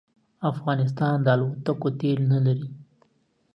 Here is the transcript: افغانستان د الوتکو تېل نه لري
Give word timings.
افغانستان 0.51 1.15
د 1.21 1.27
الوتکو 1.35 1.87
تېل 1.99 2.19
نه 2.31 2.39
لري 2.45 2.67